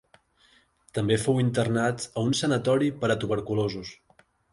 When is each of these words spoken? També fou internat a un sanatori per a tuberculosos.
També 0.99 1.17
fou 1.25 1.41
internat 1.41 2.07
a 2.07 2.23
un 2.29 2.33
sanatori 2.39 2.89
per 3.05 3.11
a 3.15 3.17
tuberculosos. 3.25 3.93